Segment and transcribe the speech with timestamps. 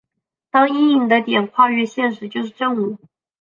[0.49, 2.97] 当阴影的点跨越线时就是正午。